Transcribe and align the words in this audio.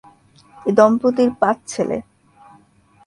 এ 0.65 0.71
দম্পতির 0.77 1.29
পাঁচ 1.41 1.57
ছেলে। 1.67 1.97